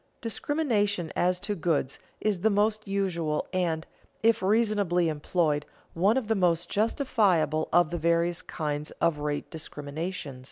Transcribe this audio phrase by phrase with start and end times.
[0.19, 3.85] Discrimination as to goods is the most usual and,
[4.23, 10.39] if reasonably employed, one of the most justifiable of the various kinds of rate discriminations.